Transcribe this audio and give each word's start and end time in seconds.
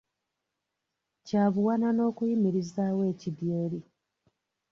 Kya 1.25 1.43
buwanana 1.53 2.01
okuyimirizaawo 2.09 3.01
ekidyeri. 3.11 3.79